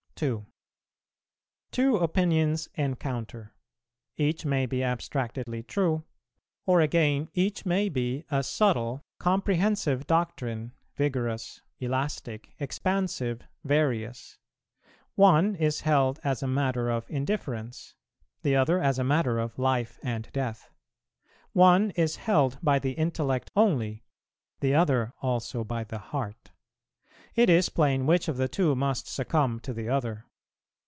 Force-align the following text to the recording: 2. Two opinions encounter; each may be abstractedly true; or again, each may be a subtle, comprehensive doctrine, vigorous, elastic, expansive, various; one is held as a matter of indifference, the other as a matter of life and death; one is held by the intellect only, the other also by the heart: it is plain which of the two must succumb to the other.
2. 0.21 0.45
Two 1.71 1.97
opinions 1.97 2.69
encounter; 2.75 3.55
each 4.17 4.45
may 4.45 4.67
be 4.67 4.83
abstractedly 4.83 5.63
true; 5.63 6.03
or 6.67 6.79
again, 6.79 7.27
each 7.33 7.65
may 7.65 7.89
be 7.89 8.23
a 8.29 8.43
subtle, 8.43 9.01
comprehensive 9.17 10.05
doctrine, 10.05 10.73
vigorous, 10.95 11.63
elastic, 11.79 12.53
expansive, 12.59 13.41
various; 13.63 14.37
one 15.15 15.55
is 15.55 15.81
held 15.81 16.19
as 16.23 16.43
a 16.43 16.47
matter 16.47 16.87
of 16.91 17.09
indifference, 17.09 17.95
the 18.43 18.55
other 18.55 18.79
as 18.79 18.99
a 18.99 19.03
matter 19.03 19.39
of 19.39 19.57
life 19.57 19.97
and 20.03 20.29
death; 20.33 20.69
one 21.53 21.89
is 21.95 22.17
held 22.17 22.59
by 22.61 22.77
the 22.77 22.91
intellect 22.91 23.49
only, 23.55 24.03
the 24.59 24.75
other 24.75 25.13
also 25.23 25.63
by 25.63 25.83
the 25.83 25.97
heart: 25.97 26.51
it 27.33 27.49
is 27.49 27.69
plain 27.69 28.05
which 28.05 28.27
of 28.27 28.35
the 28.35 28.49
two 28.49 28.75
must 28.75 29.07
succumb 29.07 29.57
to 29.57 29.71
the 29.71 29.87
other. 29.87 30.25